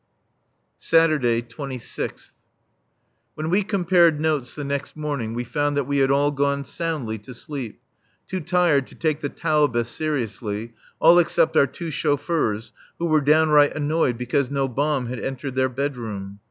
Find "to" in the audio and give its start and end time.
7.19-7.35, 8.87-8.95